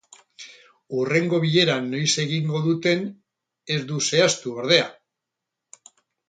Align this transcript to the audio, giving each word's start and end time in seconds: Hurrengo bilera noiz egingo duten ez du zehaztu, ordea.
Hurrengo 0.99 1.39
bilera 1.43 1.75
noiz 1.89 2.07
egingo 2.23 2.61
duten 2.69 3.05
ez 3.77 3.79
du 3.93 4.01
zehaztu, 4.09 4.55
ordea. 4.63 4.89